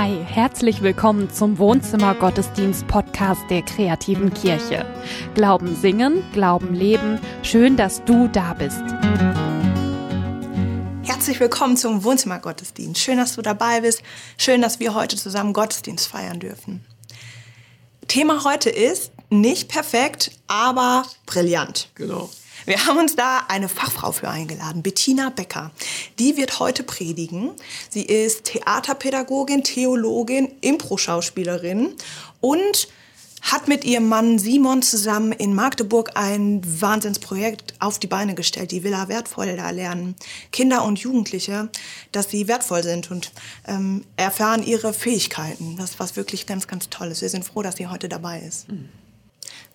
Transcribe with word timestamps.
Hi, 0.00 0.16
herzlich 0.24 0.80
willkommen 0.80 1.28
zum 1.28 1.58
Wohnzimmer 1.58 2.14
Gottesdienst 2.14 2.86
Podcast 2.86 3.40
der 3.50 3.62
kreativen 3.62 4.32
Kirche. 4.32 4.86
Glauben 5.34 5.74
singen, 5.74 6.22
Glauben 6.32 6.72
leben. 6.72 7.18
Schön, 7.42 7.76
dass 7.76 8.04
du 8.04 8.28
da 8.28 8.54
bist. 8.54 8.80
Herzlich 11.02 11.40
willkommen 11.40 11.76
zum 11.76 12.04
Wohnzimmer 12.04 12.38
Gottesdienst. 12.38 13.00
Schön, 13.00 13.16
dass 13.16 13.34
du 13.34 13.42
dabei 13.42 13.80
bist. 13.80 14.04
Schön, 14.36 14.62
dass 14.62 14.78
wir 14.78 14.94
heute 14.94 15.16
zusammen 15.16 15.52
Gottesdienst 15.52 16.06
feiern 16.06 16.38
dürfen. 16.38 16.84
Thema 18.06 18.44
heute 18.44 18.70
ist 18.70 19.10
nicht 19.30 19.68
perfekt, 19.68 20.30
aber 20.46 21.06
brillant. 21.26 21.88
Genau. 21.96 22.30
Wir 22.68 22.84
haben 22.84 22.98
uns 22.98 23.16
da 23.16 23.46
eine 23.48 23.66
Fachfrau 23.66 24.12
für 24.12 24.28
eingeladen, 24.28 24.82
Bettina 24.82 25.30
Becker. 25.30 25.70
Die 26.18 26.36
wird 26.36 26.60
heute 26.60 26.82
predigen. 26.82 27.52
Sie 27.88 28.02
ist 28.02 28.44
Theaterpädagogin, 28.44 29.64
Theologin, 29.64 30.52
Impro-Schauspielerin 30.60 31.94
und 32.42 32.88
hat 33.40 33.68
mit 33.68 33.86
ihrem 33.86 34.06
Mann 34.10 34.38
Simon 34.38 34.82
zusammen 34.82 35.32
in 35.32 35.54
Magdeburg 35.54 36.10
ein 36.12 36.60
Wahnsinnsprojekt 36.62 37.72
auf 37.78 37.98
die 37.98 38.06
Beine 38.06 38.34
gestellt, 38.34 38.70
die 38.70 38.84
Villa 38.84 39.08
Wertvoll. 39.08 39.56
Da 39.56 39.70
lernen 39.70 40.14
Kinder 40.52 40.84
und 40.84 40.98
Jugendliche, 40.98 41.70
dass 42.12 42.28
sie 42.28 42.48
wertvoll 42.48 42.82
sind 42.82 43.10
und 43.10 43.32
ähm, 43.66 44.04
erfahren 44.18 44.62
ihre 44.62 44.92
Fähigkeiten. 44.92 45.78
Das 45.78 45.92
ist 45.92 46.00
was 46.00 46.16
wirklich 46.16 46.44
ganz, 46.44 46.66
ganz 46.66 46.90
Tolles. 46.90 47.22
Wir 47.22 47.30
sind 47.30 47.46
froh, 47.46 47.62
dass 47.62 47.76
sie 47.76 47.86
heute 47.86 48.10
dabei 48.10 48.40
ist. 48.40 48.68
Mhm. 48.68 48.90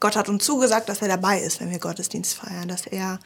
Gott 0.03 0.17
hat 0.17 0.27
uns 0.27 0.43
zugesagt, 0.43 0.89
dass 0.89 1.02
er 1.02 1.07
dabei 1.07 1.39
ist, 1.39 1.62
wenn 1.62 1.71
wir 1.71 1.80
Gottesdienst 1.80 2.34
feiern, 2.34 2.67
dass 2.67 2.85
er 2.85 3.20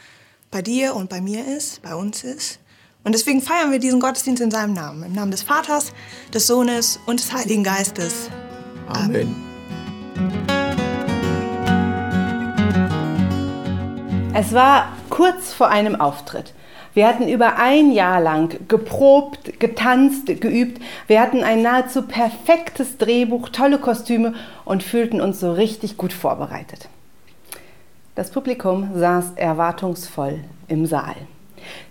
bei 0.52 0.62
dir 0.62 0.94
und 0.94 1.10
bei 1.10 1.22
mir 1.22 1.44
ist, 1.44 1.82
bei 1.82 1.96
uns 1.96 2.24
ist. 2.24 2.60
Und 3.04 3.14
deswegen 3.14 3.42
feiern 3.42 3.72
wir 3.72 3.80
diesen 3.80 4.00
Gottesdienst 4.00 4.44
in 4.44 4.52
seinem 4.52 4.74
Namen, 4.74 5.02
im 5.02 5.14
Namen 5.14 5.32
des 5.32 5.42
Vaters, 5.42 5.92
des 6.32 6.46
Sohnes 6.46 7.00
und 7.08 7.20
des 7.20 7.34
Heiligen 7.34 7.64
Geistes. 7.64 8.30
Amen. 8.90 9.36
Es 14.36 14.54
war 14.54 14.96
kurz 15.10 15.54
vor 15.54 15.70
einem 15.70 15.96
Auftritt. 16.00 16.54
Wir 16.98 17.08
hatten 17.08 17.28
über 17.28 17.60
ein 17.60 17.92
Jahr 17.92 18.20
lang 18.20 18.58
geprobt, 18.68 19.60
getanzt, 19.60 20.26
geübt. 20.42 20.82
Wir 21.06 21.22
hatten 21.22 21.44
ein 21.44 21.62
nahezu 21.62 22.02
perfektes 22.02 22.98
Drehbuch, 22.98 23.50
tolle 23.50 23.78
Kostüme 23.78 24.34
und 24.66 24.82
fühlten 24.82 25.22
uns 25.22 25.40
so 25.40 25.52
richtig 25.52 25.98
gut 25.98 26.12
vorbereitet. 26.12 26.90
Das 28.16 28.32
Publikum 28.32 28.90
saß 28.96 29.34
erwartungsvoll 29.36 30.40
im 30.70 30.88
Saal. 30.88 31.14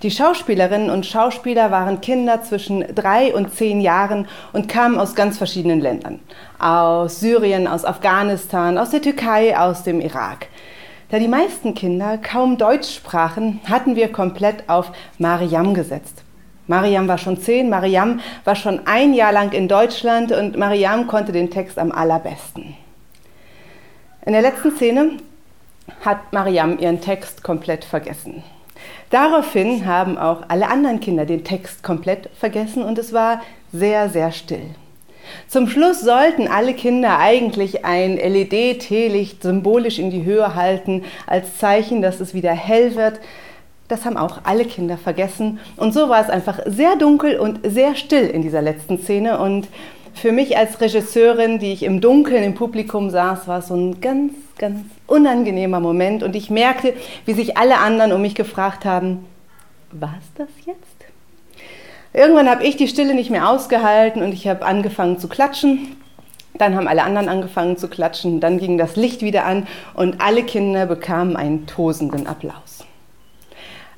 Die 0.02 0.10
Schauspielerinnen 0.10 0.90
und 0.90 1.06
Schauspieler 1.06 1.70
waren 1.70 2.00
Kinder 2.00 2.42
zwischen 2.42 2.84
drei 2.92 3.32
und 3.32 3.54
zehn 3.54 3.80
Jahren 3.80 4.26
und 4.52 4.68
kamen 4.68 4.98
aus 4.98 5.14
ganz 5.14 5.38
verschiedenen 5.38 5.80
Ländern. 5.80 6.18
Aus 6.58 7.20
Syrien, 7.20 7.68
aus 7.68 7.84
Afghanistan, 7.84 8.76
aus 8.76 8.90
der 8.90 9.02
Türkei, 9.02 9.56
aus 9.56 9.84
dem 9.84 10.00
Irak. 10.00 10.48
Da 11.08 11.20
die 11.20 11.28
meisten 11.28 11.74
Kinder 11.74 12.18
kaum 12.18 12.58
Deutsch 12.58 12.96
sprachen, 12.96 13.60
hatten 13.68 13.94
wir 13.94 14.10
komplett 14.10 14.68
auf 14.68 14.90
Mariam 15.18 15.72
gesetzt. 15.72 16.24
Mariam 16.66 17.06
war 17.06 17.18
schon 17.18 17.40
zehn, 17.40 17.70
Mariam 17.70 18.18
war 18.44 18.56
schon 18.56 18.88
ein 18.88 19.14
Jahr 19.14 19.30
lang 19.30 19.52
in 19.52 19.68
Deutschland 19.68 20.32
und 20.32 20.56
Mariam 20.56 21.06
konnte 21.06 21.30
den 21.30 21.50
Text 21.50 21.78
am 21.78 21.92
allerbesten. 21.92 22.74
In 24.24 24.32
der 24.32 24.42
letzten 24.42 24.72
Szene 24.72 25.10
hat 26.04 26.32
Mariam 26.32 26.76
ihren 26.80 27.00
Text 27.00 27.44
komplett 27.44 27.84
vergessen. 27.84 28.42
Daraufhin 29.10 29.86
haben 29.86 30.18
auch 30.18 30.42
alle 30.48 30.68
anderen 30.68 30.98
Kinder 30.98 31.24
den 31.24 31.44
Text 31.44 31.84
komplett 31.84 32.28
vergessen 32.34 32.82
und 32.82 32.98
es 32.98 33.12
war 33.12 33.40
sehr, 33.72 34.10
sehr 34.10 34.32
still. 34.32 34.74
Zum 35.48 35.68
Schluss 35.68 36.00
sollten 36.00 36.48
alle 36.48 36.74
Kinder 36.74 37.18
eigentlich 37.18 37.84
ein 37.84 38.16
LED-Teelicht 38.16 39.42
symbolisch 39.42 39.98
in 39.98 40.10
die 40.10 40.24
Höhe 40.24 40.54
halten, 40.54 41.04
als 41.26 41.58
Zeichen, 41.58 42.02
dass 42.02 42.20
es 42.20 42.34
wieder 42.34 42.52
hell 42.52 42.96
wird. 42.96 43.20
Das 43.88 44.04
haben 44.04 44.16
auch 44.16 44.40
alle 44.44 44.64
Kinder 44.64 44.98
vergessen. 44.98 45.60
Und 45.76 45.94
so 45.94 46.08
war 46.08 46.20
es 46.20 46.30
einfach 46.30 46.60
sehr 46.66 46.96
dunkel 46.96 47.38
und 47.38 47.60
sehr 47.62 47.94
still 47.94 48.26
in 48.26 48.42
dieser 48.42 48.62
letzten 48.62 48.98
Szene. 48.98 49.38
Und 49.38 49.68
für 50.14 50.32
mich 50.32 50.56
als 50.56 50.80
Regisseurin, 50.80 51.58
die 51.58 51.72
ich 51.72 51.82
im 51.82 52.00
Dunkeln 52.00 52.42
im 52.42 52.54
Publikum 52.54 53.10
saß, 53.10 53.46
war 53.46 53.58
es 53.58 53.68
so 53.68 53.74
ein 53.74 54.00
ganz, 54.00 54.32
ganz 54.58 54.80
unangenehmer 55.06 55.78
Moment. 55.78 56.22
Und 56.22 56.34
ich 56.34 56.50
merkte, 56.50 56.94
wie 57.26 57.34
sich 57.34 57.56
alle 57.56 57.78
anderen 57.78 58.12
um 58.12 58.22
mich 58.22 58.34
gefragt 58.34 58.84
haben, 58.84 59.24
war 59.92 60.14
es 60.18 60.26
das 60.34 60.66
jetzt? 60.66 60.95
Irgendwann 62.16 62.48
habe 62.48 62.64
ich 62.64 62.78
die 62.78 62.88
Stille 62.88 63.14
nicht 63.14 63.28
mehr 63.28 63.46
ausgehalten 63.46 64.22
und 64.22 64.32
ich 64.32 64.48
habe 64.48 64.64
angefangen 64.64 65.18
zu 65.18 65.28
klatschen. 65.28 65.96
Dann 66.54 66.74
haben 66.74 66.88
alle 66.88 67.02
anderen 67.02 67.28
angefangen 67.28 67.76
zu 67.76 67.88
klatschen. 67.88 68.40
Dann 68.40 68.58
ging 68.58 68.78
das 68.78 68.96
Licht 68.96 69.20
wieder 69.20 69.44
an 69.44 69.66
und 69.92 70.22
alle 70.22 70.42
Kinder 70.42 70.86
bekamen 70.86 71.36
einen 71.36 71.66
tosenden 71.66 72.26
Applaus. 72.26 72.86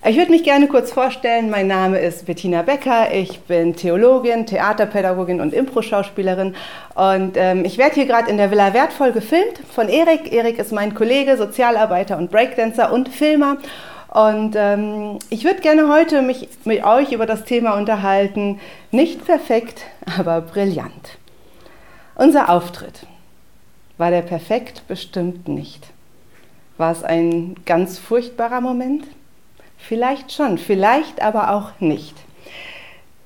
Ich 0.05 0.17
würde 0.17 0.33
mich 0.33 0.43
gerne 0.43 0.67
kurz 0.67 0.91
vorstellen. 0.91 1.49
Mein 1.49 1.69
Name 1.69 2.01
ist 2.01 2.27
Bettina 2.27 2.63
Becker. 2.63 3.15
Ich 3.15 3.39
bin 3.43 3.77
Theologin, 3.77 4.47
Theaterpädagogin 4.47 5.41
und 5.41 5.55
Impro-Schauspielerin. 5.55 6.57
Und 6.97 7.37
ähm, 7.37 7.65
ich 7.65 7.79
werde 7.79 7.95
hier 7.95 8.07
gerade 8.07 8.31
in 8.31 8.37
der 8.37 8.51
Villa 8.51 8.75
Wertvoll 8.75 9.13
gefilmt 9.13 9.61
von 9.73 9.89
Erik. 9.89 10.33
Erik 10.33 10.59
ist 10.59 10.73
mein 10.73 10.93
Kollege, 10.93 11.37
Sozialarbeiter 11.37 12.19
und 12.19 12.33
Breakdancer 12.33 12.93
und 12.93 13.11
Filmer. 13.11 13.59
Und 14.09 14.55
ähm, 14.57 15.19
ich 15.29 15.45
würde 15.45 15.61
gerne 15.61 15.89
heute 15.89 16.23
mich 16.23 16.49
mit 16.65 16.83
euch 16.83 17.13
über 17.13 17.27
das 17.27 17.45
Thema 17.45 17.77
unterhalten. 17.77 18.59
Nicht 18.91 19.25
perfekt, 19.25 19.83
aber 20.19 20.41
brillant. 20.41 21.19
Unser 22.15 22.49
Auftritt. 22.49 23.07
War 23.99 24.11
der 24.11 24.23
perfekt? 24.23 24.83
Bestimmt 24.89 25.49
nicht. 25.49 25.89
War 26.79 26.93
es 26.93 27.05
ein 27.05 27.57
ganz 27.67 27.99
furchtbarer 27.99 28.61
Moment? 28.61 29.05
Vielleicht 29.77 30.33
schon, 30.33 30.59
vielleicht 30.59 31.21
aber 31.21 31.53
auch 31.53 31.73
nicht. 31.81 32.17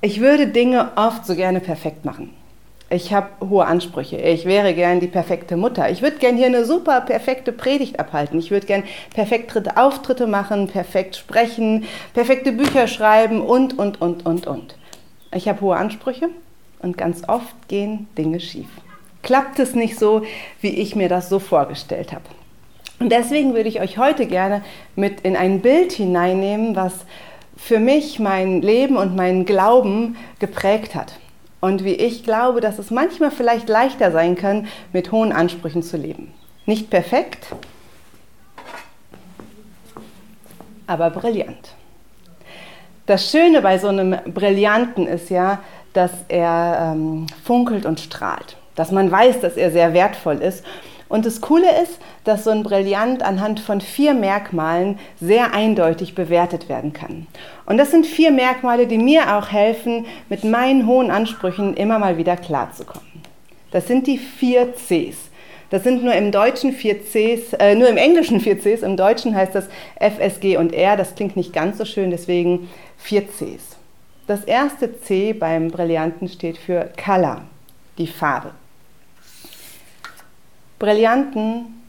Ich 0.01 0.19
würde 0.19 0.47
Dinge 0.47 0.91
oft 0.95 1.25
so 1.25 1.35
gerne 1.35 1.59
perfekt 1.59 2.03
machen. 2.03 2.31
Ich 2.93 3.11
habe 3.11 3.29
hohe 3.49 3.65
Ansprüche. 3.65 4.17
Ich 4.17 4.45
wäre 4.45 4.75
gern 4.75 4.99
die 4.99 5.07
perfekte 5.07 5.57
Mutter. 5.57 5.89
Ich 5.89 6.03
würde 6.03 6.17
gern 6.17 6.37
hier 6.37 6.45
eine 6.45 6.63
super 6.63 7.01
perfekte 7.01 7.51
Predigt 7.51 7.99
abhalten. 7.99 8.37
Ich 8.37 8.51
würde 8.51 8.67
gern 8.67 8.83
perfekte 9.15 9.77
Auftritte 9.77 10.27
machen, 10.27 10.67
perfekt 10.67 11.15
sprechen, 11.15 11.85
perfekte 12.13 12.51
Bücher 12.51 12.85
schreiben 12.85 13.41
und, 13.41 13.79
und, 13.79 13.99
und, 13.99 14.27
und, 14.27 14.45
und. 14.45 14.75
Ich 15.33 15.47
habe 15.47 15.61
hohe 15.61 15.75
Ansprüche 15.75 16.29
und 16.83 16.95
ganz 16.95 17.27
oft 17.27 17.67
gehen 17.67 18.07
Dinge 18.15 18.39
schief. 18.39 18.67
Klappt 19.23 19.57
es 19.57 19.73
nicht 19.73 19.97
so, 19.97 20.21
wie 20.61 20.79
ich 20.79 20.95
mir 20.95 21.09
das 21.09 21.29
so 21.29 21.39
vorgestellt 21.39 22.11
habe. 22.11 22.25
Und 22.99 23.11
deswegen 23.11 23.55
würde 23.55 23.69
ich 23.69 23.81
euch 23.81 23.97
heute 23.97 24.27
gerne 24.27 24.63
mit 24.95 25.21
in 25.21 25.35
ein 25.35 25.61
Bild 25.61 25.93
hineinnehmen, 25.93 26.75
was 26.75 26.93
für 27.57 27.79
mich 27.79 28.19
mein 28.19 28.61
Leben 28.61 28.97
und 28.97 29.15
meinen 29.15 29.45
Glauben 29.45 30.15
geprägt 30.37 30.93
hat 30.93 31.13
und 31.63 31.85
wie 31.85 31.93
ich 31.93 32.25
glaube, 32.25 32.59
dass 32.59 32.77
es 32.77 32.91
manchmal 32.91 33.31
vielleicht 33.31 33.69
leichter 33.69 34.11
sein 34.11 34.35
kann, 34.35 34.67
mit 34.91 35.13
hohen 35.13 35.31
Ansprüchen 35.31 35.81
zu 35.81 35.95
leben. 35.95 36.33
Nicht 36.65 36.89
perfekt, 36.89 37.55
aber 40.87 41.09
brillant. 41.09 41.75
Das 43.05 43.31
Schöne 43.31 43.61
bei 43.61 43.77
so 43.77 43.87
einem 43.87 44.17
Brillanten 44.33 45.07
ist 45.07 45.29
ja, 45.29 45.61
dass 45.93 46.11
er 46.27 46.95
ähm, 46.95 47.27
funkelt 47.45 47.85
und 47.85 48.01
strahlt, 48.01 48.57
dass 48.75 48.91
man 48.91 49.09
weiß, 49.09 49.39
dass 49.39 49.55
er 49.55 49.71
sehr 49.71 49.93
wertvoll 49.93 50.41
ist 50.41 50.65
und 51.07 51.25
das 51.25 51.39
Coole 51.39 51.81
ist, 51.81 51.97
dass 52.23 52.43
so 52.43 52.51
ein 52.51 52.63
Brillant 52.63 53.23
anhand 53.23 53.59
von 53.59 53.81
vier 53.81 54.13
Merkmalen 54.13 54.99
sehr 55.19 55.53
eindeutig 55.53 56.15
bewertet 56.15 56.69
werden 56.69 56.93
kann. 56.93 57.27
Und 57.65 57.77
das 57.77 57.91
sind 57.91 58.05
vier 58.05 58.31
Merkmale, 58.31 58.87
die 58.87 58.97
mir 58.97 59.35
auch 59.35 59.51
helfen, 59.51 60.05
mit 60.29 60.43
meinen 60.43 60.87
hohen 60.87 61.11
Ansprüchen 61.11 61.75
immer 61.75 61.99
mal 61.99 62.17
wieder 62.17 62.37
klarzukommen. 62.37 63.07
Das 63.71 63.87
sind 63.87 64.07
die 64.07 64.17
vier 64.17 64.73
Cs. 64.73 65.29
Das 65.69 65.83
sind 65.83 66.03
nur 66.03 66.13
im 66.13 66.31
Deutschen 66.31 66.71
vier 66.71 66.99
Cs, 67.03 67.53
äh, 67.53 67.73
nur 67.73 67.89
im 67.89 67.97
Englischen 67.97 68.39
vier 68.39 68.59
Cs, 68.59 68.83
im 68.83 68.95
Deutschen 68.95 69.35
heißt 69.35 69.55
das 69.55 69.67
F, 69.95 70.19
S, 70.19 70.39
G 70.39 70.55
und 70.57 70.71
R. 70.71 70.95
Das 70.95 71.15
klingt 71.15 71.35
nicht 71.35 71.51
ganz 71.51 71.79
so 71.79 71.85
schön, 71.85 72.11
deswegen 72.11 72.69
vier 72.97 73.27
Cs. 73.27 73.75
Das 74.27 74.43
erste 74.43 75.01
C 75.01 75.33
beim 75.33 75.69
Brillanten 75.69 76.29
steht 76.29 76.57
für 76.57 76.91
Color, 77.03 77.41
die 77.97 78.07
Farbe. 78.07 78.51
Brillanten 80.77 81.82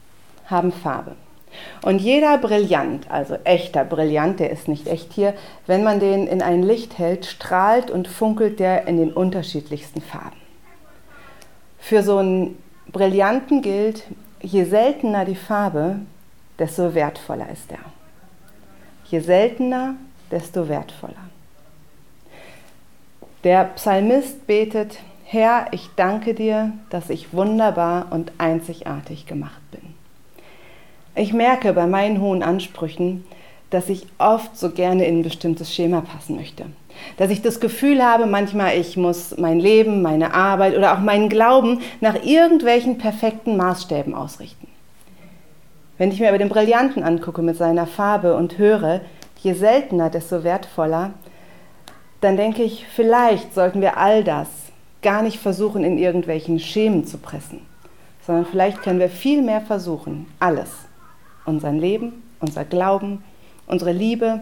haben 0.45 0.71
Farbe. 0.71 1.15
Und 1.81 1.99
jeder 1.99 2.37
Brillant, 2.37 3.09
also 3.09 3.35
echter 3.43 3.85
Brillant, 3.85 4.39
der 4.39 4.49
ist 4.49 4.67
nicht 4.67 4.87
echt 4.87 5.13
hier, 5.13 5.33
wenn 5.67 5.83
man 5.83 5.99
den 5.99 6.27
in 6.27 6.41
ein 6.41 6.63
Licht 6.63 6.97
hält, 6.97 7.25
strahlt 7.25 7.89
und 7.91 8.07
funkelt 8.07 8.59
der 8.59 8.87
in 8.87 8.97
den 8.97 9.13
unterschiedlichsten 9.13 10.01
Farben. 10.01 10.37
Für 11.79 12.03
so 12.03 12.17
einen 12.17 12.57
Brillanten 12.91 13.61
gilt, 13.61 14.03
je 14.41 14.63
seltener 14.63 15.25
die 15.25 15.35
Farbe, 15.35 15.99
desto 16.59 16.93
wertvoller 16.93 17.49
ist 17.49 17.71
er. 17.71 17.79
Je 19.05 19.19
seltener, 19.19 19.95
desto 20.31 20.67
wertvoller. 20.67 21.13
Der 23.43 23.65
Psalmist 23.75 24.47
betet, 24.47 24.99
Herr, 25.23 25.67
ich 25.71 25.89
danke 25.95 26.33
dir, 26.33 26.73
dass 26.89 27.09
ich 27.09 27.33
wunderbar 27.33 28.07
und 28.11 28.31
einzigartig 28.37 29.25
gemacht 29.25 29.61
bin. 29.71 29.94
Ich 31.15 31.31
merke 31.31 31.71
bei 31.71 31.87
meinen 31.87 32.19
hohen 32.19 32.43
Ansprüchen, 32.43 33.23
dass 33.69 33.89
ich 33.89 34.05
oft 34.17 34.57
so 34.57 34.69
gerne 34.69 35.05
in 35.05 35.19
ein 35.19 35.23
bestimmtes 35.23 35.73
Schema 35.73 36.01
passen 36.01 36.35
möchte. 36.35 36.65
Dass 37.17 37.31
ich 37.31 37.41
das 37.41 37.59
Gefühl 37.59 38.03
habe, 38.03 38.25
manchmal 38.25 38.77
ich 38.77 38.97
muss 38.97 39.37
mein 39.37 39.59
Leben, 39.59 40.01
meine 40.01 40.33
Arbeit 40.33 40.77
oder 40.77 40.93
auch 40.93 40.99
meinen 40.99 41.29
Glauben 41.29 41.81
nach 42.01 42.23
irgendwelchen 42.23 42.97
perfekten 42.97 43.57
Maßstäben 43.57 44.13
ausrichten. 44.13 44.67
Wenn 45.97 46.11
ich 46.11 46.19
mir 46.19 46.27
aber 46.27 46.37
den 46.37 46.49
Brillanten 46.49 47.03
angucke 47.03 47.41
mit 47.41 47.57
seiner 47.57 47.87
Farbe 47.87 48.35
und 48.35 48.57
höre, 48.57 49.01
je 49.41 49.53
seltener, 49.53 50.09
desto 50.09 50.43
wertvoller, 50.43 51.11
dann 52.19 52.35
denke 52.35 52.63
ich, 52.63 52.85
vielleicht 52.93 53.53
sollten 53.53 53.81
wir 53.81 53.97
all 53.97 54.23
das 54.23 54.49
gar 55.01 55.21
nicht 55.21 55.39
versuchen, 55.39 55.83
in 55.83 55.97
irgendwelchen 55.97 56.59
Schemen 56.59 57.05
zu 57.05 57.19
pressen, 57.19 57.61
sondern 58.25 58.45
vielleicht 58.45 58.81
können 58.81 58.99
wir 58.99 59.09
viel 59.09 59.41
mehr 59.41 59.61
versuchen, 59.61 60.25
alles, 60.39 60.84
unser 61.45 61.71
Leben, 61.71 62.23
unser 62.39 62.65
Glauben, 62.65 63.23
unsere 63.67 63.91
Liebe 63.91 64.41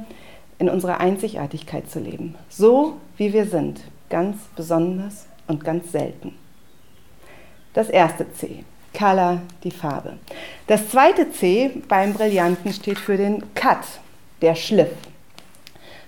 in 0.59 0.69
unserer 0.69 1.00
Einzigartigkeit 1.00 1.89
zu 1.89 2.00
leben, 2.00 2.35
so 2.50 2.97
wie 3.17 3.33
wir 3.33 3.45
sind, 3.45 3.81
ganz 4.09 4.38
besonders 4.55 5.27
und 5.47 5.63
ganz 5.63 5.91
selten. 5.91 6.35
Das 7.73 7.89
erste 7.89 8.31
C, 8.33 8.63
Color, 8.97 9.41
die 9.63 9.71
Farbe. 9.71 10.13
Das 10.67 10.89
zweite 10.89 11.31
C 11.31 11.81
beim 11.88 12.13
Brillanten 12.13 12.71
steht 12.71 13.00
für 13.00 13.17
den 13.17 13.44
Cut, 13.56 13.83
der 14.41 14.56
Schliff. 14.56 14.91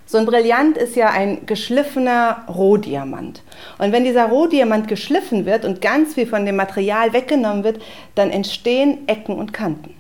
So 0.07 0.19
ein 0.19 0.27
Brillant 0.27 0.77
ist 0.77 0.95
ja 0.95 1.09
ein 1.09 1.47
geschliffener 1.47 2.43
Rohdiamant. 2.47 3.41
Und 3.79 3.91
wenn 3.91 4.03
dieser 4.03 4.27
Rohdiamant 4.27 4.87
geschliffen 4.87 5.47
wird 5.47 5.65
und 5.65 5.81
ganz 5.81 6.13
viel 6.13 6.27
von 6.27 6.45
dem 6.45 6.55
Material 6.55 7.11
weggenommen 7.11 7.63
wird, 7.63 7.81
dann 8.13 8.29
entstehen 8.29 9.07
Ecken 9.07 9.35
und 9.35 9.51
Kanten. 9.51 9.94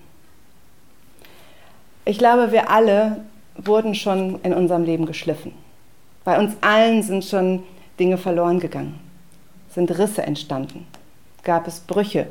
Ich 2.07 2.19
glaube, 2.19 2.51
wir 2.51 2.69
alle 2.69 3.25
wurden 3.57 3.95
schon 3.95 4.39
in 4.43 4.53
unserem 4.53 4.83
Leben 4.83 5.07
geschliffen. 5.07 5.53
Bei 6.23 6.39
uns 6.39 6.55
allen 6.61 7.01
sind 7.01 7.25
schon 7.25 7.63
Dinge 7.99 8.17
verloren 8.17 8.59
gegangen, 8.59 8.99
sind 9.69 9.97
Risse 9.97 10.21
entstanden. 10.21 10.85
Gab 11.43 11.67
es 11.67 11.79
Brüche? 11.79 12.27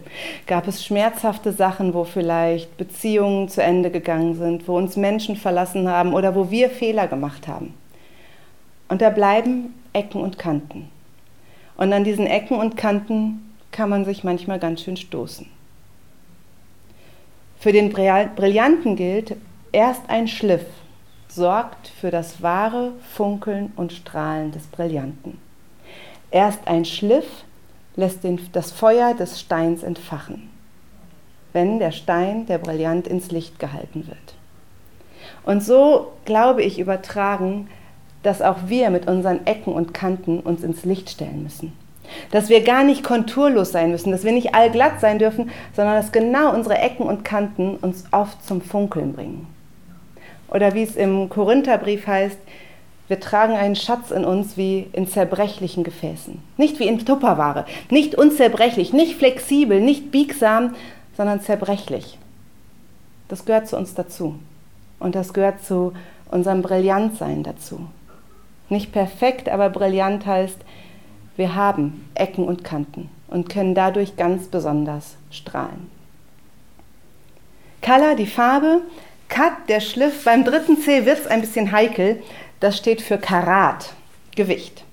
Gab 0.47 0.67
es 0.69 0.85
schmerzhafte 0.85 1.53
Sachen, 1.53 1.95
wo 1.95 2.05
vielleicht 2.05 2.77
Beziehungen 2.77 3.49
zu 3.49 3.63
Ende 3.63 3.91
gegangen 3.91 4.35
sind, 4.35 4.67
wo 4.69 4.77
uns 4.77 4.97
Menschen 4.97 5.37
verlassen 5.37 5.89
haben 5.89 6.15
oder 6.15 6.35
wo 6.35 6.51
wir 6.51 6.71
Fehler 6.71 7.07
gemacht 7.07 7.49
haben? 7.49 7.75
Und 8.89 9.03
da 9.03 9.11
bleiben 9.11 9.75
Ecken 9.93 10.21
und 10.21 10.39
Kanten. 10.39 10.89
Und 11.77 11.93
an 11.93 12.05
diesen 12.05 12.27
Ecken 12.27 12.59
und 12.59 12.77
Kanten 12.77 13.55
kann 13.73 13.91
man 13.91 14.05
sich 14.05 14.23
manchmal 14.25 14.59
ganz 14.59 14.83
schön 14.83 14.97
stoßen. 14.97 15.47
Für 17.59 17.73
den 17.73 17.93
Brillanten 17.93 18.97
gilt, 18.97 19.37
erst 19.75 20.09
ein 20.09 20.29
Schliff 20.29 20.65
sorgt 21.29 21.89
für 21.89 22.13
das 22.13 22.43
wahre 22.43 22.93
Funkeln 23.13 23.73
und 23.75 23.93
Strahlen 23.93 24.53
des 24.53 24.67
Brillanten. 24.69 25.39
Erst 26.31 26.67
ein 26.69 26.85
Schliff 26.85 27.27
lässt 27.97 28.23
den, 28.23 28.41
das 28.53 28.71
Feuer 28.71 29.15
des 29.15 29.41
Steins 29.41 29.83
entfachen, 29.83 30.49
wenn 31.53 31.81
der 31.81 31.91
Stein, 31.91 32.47
der 32.47 32.59
Brillant, 32.59 33.09
ins 33.09 33.33
Licht 33.33 33.59
gehalten 33.59 34.07
wird. 34.07 34.35
Und 35.45 35.63
so, 35.63 36.13
glaube 36.25 36.63
ich, 36.63 36.79
übertragen, 36.79 37.69
dass 38.23 38.43
auch 38.43 38.59
wir 38.67 38.91
mit 38.91 39.09
unseren 39.09 39.45
Ecken 39.47 39.73
und 39.73 39.93
Kanten 39.93 40.39
uns 40.41 40.63
ins 40.63 40.85
Licht 40.85 41.11
stellen 41.11 41.43
müssen. 41.43 41.73
Dass 42.31 42.49
wir 42.49 42.63
gar 42.63 42.85
nicht 42.85 43.03
konturlos 43.03 43.73
sein 43.73 43.91
müssen, 43.91 44.13
dass 44.13 44.25
wir 44.25 44.33
nicht 44.33 44.55
allglatt 44.55 45.01
sein 45.01 45.19
dürfen, 45.19 45.51
sondern 45.75 45.97
dass 45.97 46.13
genau 46.13 46.55
unsere 46.55 46.79
Ecken 46.79 47.07
und 47.07 47.25
Kanten 47.25 47.77
uns 47.77 48.05
oft 48.13 48.45
zum 48.47 48.61
Funkeln 48.61 49.15
bringen. 49.15 49.54
Oder 50.55 50.73
wie 50.73 50.85
es 50.85 50.95
im 50.95 51.29
Korintherbrief 51.29 52.07
heißt, 52.07 52.39
wir 53.09 53.19
tragen 53.19 53.55
einen 53.55 53.75
Schatz 53.75 54.13
in 54.13 54.25
uns 54.25 54.57
wie 54.57 54.87
in 54.93 55.09
zerbrechlichen 55.09 55.83
Gefäßen. 55.83 56.41
Nicht 56.57 56.79
wie 56.79 56.87
in 56.87 57.05
Tupperware, 57.05 57.67
nicht 57.91 58.15
unzerbrechlich, 58.15 58.93
nicht 58.93 59.17
flexibel, 59.17 59.81
nicht 59.81 60.13
biegsam, 60.13 60.77
sondern 61.17 61.41
zerbrechlich. 61.41 62.19
Das 63.27 63.45
gehört 63.45 63.69
zu 63.69 63.77
uns 63.77 63.95
dazu. 63.95 64.37
Und 65.01 65.17
das 65.17 65.35
gehört 65.35 65.65
zu 65.65 65.93
unserem 66.31 66.63
Brillantsein 66.63 67.43
dazu. 67.43 67.89
Nicht 68.69 68.93
perfekt, 68.93 69.49
aber 69.49 69.71
brillant 69.71 70.25
heißt, 70.25 70.59
wir 71.37 71.57
haben 71.57 72.09
Ecken 72.15 72.45
und 72.45 72.63
Kanten 72.63 73.11
und 73.27 73.49
können 73.49 73.75
dadurch 73.75 74.17
ganz 74.17 74.47
besonders 74.47 75.17
strahlen. 75.31 75.91
Color, 77.83 78.15
die 78.15 78.27
Farbe, 78.27 78.83
Cut, 79.35 79.69
der 79.69 79.81
Schliff. 79.81 80.23
Beim 80.23 80.45
dritten 80.45 80.79
C 80.79 81.07
wird 81.07 81.19
es 81.19 81.27
ein 81.27 81.41
bisschen 81.41 81.73
heikel, 81.73 82.23
das 82.61 82.77
steht 82.77 83.03
für 83.03 83.19
Karat, 83.19 83.93
Gewicht. 84.37 84.85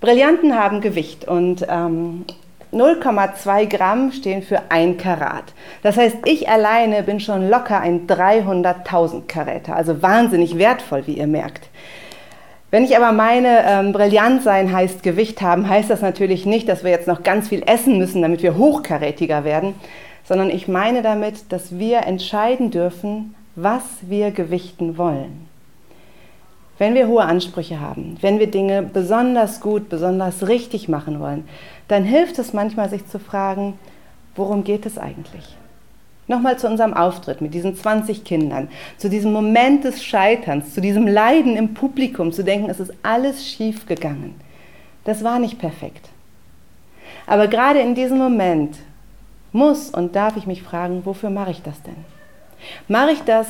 Brillanten 0.00 0.54
haben 0.58 0.80
Gewicht 0.80 1.28
und 1.28 1.66
ähm, 1.68 2.24
0,2 2.72 3.66
Gramm 3.66 4.10
stehen 4.12 4.42
für 4.42 4.70
ein 4.70 4.96
Karat. 4.96 5.52
Das 5.82 5.98
heißt, 5.98 6.16
ich 6.24 6.48
alleine 6.48 7.02
bin 7.02 7.20
schon 7.20 7.50
locker 7.50 7.78
ein 7.78 8.06
300.000 8.06 9.26
Karäter, 9.28 9.76
also 9.76 10.00
wahnsinnig 10.00 10.56
wertvoll, 10.56 11.06
wie 11.06 11.18
ihr 11.18 11.26
merkt. 11.26 11.68
Wenn 12.70 12.84
ich 12.84 12.96
aber 12.96 13.12
meine, 13.12 13.66
ähm, 13.66 13.92
brillant 13.92 14.42
sein 14.42 14.72
heißt 14.72 15.02
Gewicht 15.02 15.42
haben, 15.42 15.68
heißt 15.68 15.90
das 15.90 16.00
natürlich 16.00 16.46
nicht, 16.46 16.70
dass 16.70 16.84
wir 16.84 16.90
jetzt 16.90 17.06
noch 17.06 17.22
ganz 17.22 17.48
viel 17.48 17.62
essen 17.66 17.98
müssen, 17.98 18.22
damit 18.22 18.42
wir 18.42 18.56
hochkarätiger 18.56 19.44
werden, 19.44 19.74
sondern 20.24 20.48
ich 20.48 20.68
meine 20.68 21.02
damit, 21.02 21.52
dass 21.52 21.78
wir 21.78 22.06
entscheiden 22.06 22.70
dürfen, 22.70 23.34
was 23.60 23.82
wir 24.02 24.30
gewichten 24.30 24.96
wollen. 24.98 25.48
Wenn 26.78 26.94
wir 26.94 27.08
hohe 27.08 27.24
Ansprüche 27.24 27.80
haben, 27.80 28.16
wenn 28.20 28.38
wir 28.38 28.48
Dinge 28.48 28.82
besonders 28.82 29.60
gut, 29.60 29.88
besonders 29.88 30.46
richtig 30.46 30.88
machen 30.88 31.18
wollen, 31.18 31.48
dann 31.88 32.04
hilft 32.04 32.38
es 32.38 32.52
manchmal, 32.52 32.88
sich 32.88 33.04
zu 33.08 33.18
fragen, 33.18 33.76
worum 34.36 34.62
geht 34.62 34.86
es 34.86 34.96
eigentlich? 34.96 35.56
Nochmal 36.28 36.56
zu 36.56 36.68
unserem 36.68 36.94
Auftritt 36.94 37.40
mit 37.40 37.52
diesen 37.52 37.74
20 37.74 38.22
Kindern, 38.22 38.68
zu 38.96 39.10
diesem 39.10 39.32
Moment 39.32 39.82
des 39.82 40.04
Scheiterns, 40.04 40.72
zu 40.72 40.80
diesem 40.80 41.08
Leiden 41.08 41.56
im 41.56 41.74
Publikum, 41.74 42.30
zu 42.32 42.44
denken, 42.44 42.70
es 42.70 42.78
ist 42.78 42.92
alles 43.02 43.44
schief 43.44 43.86
gegangen. 43.86 44.36
Das 45.02 45.24
war 45.24 45.40
nicht 45.40 45.58
perfekt. 45.58 46.10
Aber 47.26 47.48
gerade 47.48 47.80
in 47.80 47.96
diesem 47.96 48.18
Moment 48.18 48.76
muss 49.50 49.90
und 49.90 50.14
darf 50.14 50.36
ich 50.36 50.46
mich 50.46 50.62
fragen, 50.62 51.04
wofür 51.04 51.30
mache 51.30 51.50
ich 51.50 51.62
das 51.62 51.82
denn? 51.82 52.17
Mache 52.88 53.12
ich 53.12 53.20
das, 53.22 53.46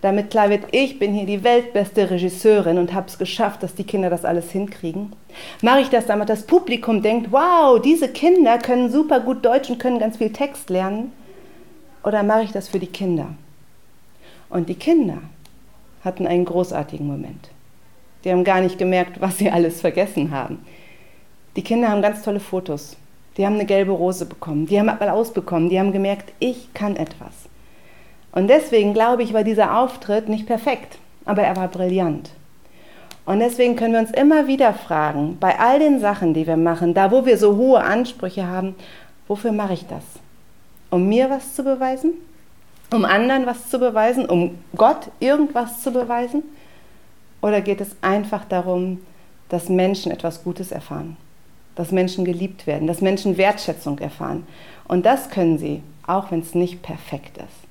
damit 0.00 0.30
klar 0.30 0.50
wird, 0.50 0.64
ich 0.72 0.98
bin 0.98 1.14
hier 1.14 1.26
die 1.26 1.42
weltbeste 1.42 2.10
Regisseurin 2.10 2.78
und 2.78 2.94
habe 2.94 3.08
es 3.08 3.18
geschafft, 3.18 3.62
dass 3.62 3.74
die 3.74 3.84
Kinder 3.84 4.10
das 4.10 4.24
alles 4.24 4.50
hinkriegen? 4.50 5.12
Mache 5.62 5.80
ich 5.80 5.88
das, 5.88 6.06
damit 6.06 6.28
das 6.28 6.46
Publikum 6.46 7.02
denkt, 7.02 7.32
wow, 7.32 7.80
diese 7.80 8.08
Kinder 8.08 8.58
können 8.58 8.90
super 8.90 9.20
gut 9.20 9.44
Deutsch 9.44 9.70
und 9.70 9.78
können 9.78 9.98
ganz 9.98 10.18
viel 10.18 10.32
Text 10.32 10.70
lernen? 10.70 11.12
Oder 12.04 12.22
mache 12.22 12.42
ich 12.42 12.52
das 12.52 12.68
für 12.68 12.78
die 12.78 12.86
Kinder? 12.86 13.28
Und 14.48 14.68
die 14.68 14.74
Kinder 14.74 15.18
hatten 16.04 16.26
einen 16.26 16.44
großartigen 16.44 17.06
Moment. 17.06 17.50
Die 18.24 18.30
haben 18.30 18.44
gar 18.44 18.60
nicht 18.60 18.78
gemerkt, 18.78 19.20
was 19.20 19.38
sie 19.38 19.50
alles 19.50 19.80
vergessen 19.80 20.30
haben. 20.30 20.64
Die 21.56 21.62
Kinder 21.62 21.88
haben 21.88 22.02
ganz 22.02 22.22
tolle 22.22 22.40
Fotos. 22.40 22.96
Die 23.36 23.44
haben 23.44 23.54
eine 23.54 23.66
gelbe 23.66 23.92
Rose 23.92 24.26
bekommen. 24.26 24.66
Die 24.66 24.78
haben 24.78 24.88
Applaus 24.88 25.32
bekommen. 25.32 25.68
Die 25.68 25.78
haben 25.78 25.92
gemerkt, 25.92 26.32
ich 26.38 26.72
kann 26.74 26.96
etwas. 26.96 27.48
Und 28.36 28.48
deswegen 28.48 28.92
glaube 28.92 29.22
ich, 29.22 29.32
war 29.32 29.44
dieser 29.44 29.78
Auftritt 29.78 30.28
nicht 30.28 30.44
perfekt, 30.44 30.98
aber 31.24 31.40
er 31.40 31.56
war 31.56 31.68
brillant. 31.68 32.28
Und 33.24 33.40
deswegen 33.40 33.76
können 33.76 33.94
wir 33.94 34.00
uns 34.00 34.10
immer 34.10 34.46
wieder 34.46 34.74
fragen, 34.74 35.38
bei 35.40 35.58
all 35.58 35.78
den 35.78 36.00
Sachen, 36.00 36.34
die 36.34 36.46
wir 36.46 36.58
machen, 36.58 36.92
da 36.92 37.10
wo 37.10 37.24
wir 37.24 37.38
so 37.38 37.56
hohe 37.56 37.82
Ansprüche 37.82 38.46
haben, 38.46 38.74
wofür 39.26 39.52
mache 39.52 39.72
ich 39.72 39.86
das? 39.86 40.02
Um 40.90 41.08
mir 41.08 41.30
was 41.30 41.54
zu 41.54 41.64
beweisen? 41.64 42.12
Um 42.92 43.06
anderen 43.06 43.46
was 43.46 43.70
zu 43.70 43.78
beweisen? 43.78 44.26
Um 44.26 44.58
Gott 44.76 45.08
irgendwas 45.18 45.80
zu 45.80 45.90
beweisen? 45.90 46.42
Oder 47.40 47.62
geht 47.62 47.80
es 47.80 47.96
einfach 48.02 48.44
darum, 48.44 49.00
dass 49.48 49.70
Menschen 49.70 50.12
etwas 50.12 50.44
Gutes 50.44 50.72
erfahren? 50.72 51.16
Dass 51.74 51.90
Menschen 51.90 52.26
geliebt 52.26 52.66
werden, 52.66 52.86
dass 52.86 53.00
Menschen 53.00 53.38
Wertschätzung 53.38 53.98
erfahren? 53.98 54.46
Und 54.88 55.06
das 55.06 55.30
können 55.30 55.56
sie, 55.56 55.82
auch 56.06 56.30
wenn 56.30 56.40
es 56.40 56.54
nicht 56.54 56.82
perfekt 56.82 57.38
ist. 57.38 57.65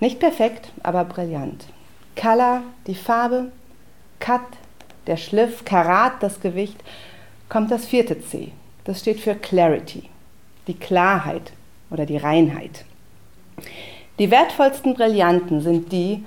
Nicht 0.00 0.20
perfekt, 0.20 0.70
aber 0.82 1.04
brillant. 1.04 1.64
Color, 2.16 2.62
die 2.86 2.94
Farbe, 2.94 3.52
Cut, 4.20 4.40
der 5.06 5.16
Schliff, 5.16 5.64
Karat, 5.64 6.22
das 6.22 6.40
Gewicht, 6.40 6.76
kommt 7.48 7.70
das 7.70 7.86
vierte 7.86 8.20
C. 8.20 8.52
Das 8.84 9.00
steht 9.00 9.20
für 9.20 9.34
Clarity, 9.34 10.08
die 10.66 10.74
Klarheit 10.74 11.52
oder 11.90 12.06
die 12.06 12.16
Reinheit. 12.16 12.84
Die 14.18 14.30
wertvollsten 14.30 14.94
Brillanten 14.94 15.60
sind 15.60 15.92
die, 15.92 16.24